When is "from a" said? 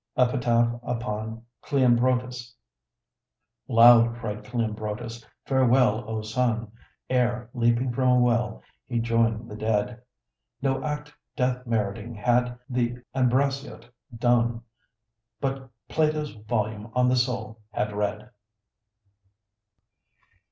7.93-8.15